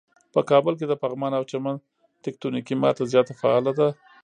په 0.33 0.39
کابل 0.49 0.73
کې 0.79 0.85
د 0.87 0.93
پغمان 1.01 1.33
او 1.39 1.43
چمن 1.51 1.75
تکتونیکی 2.25 2.73
ماته 2.81 3.03
زیاته 3.11 3.33
فعاله 3.39 3.71
ده. 3.79 3.87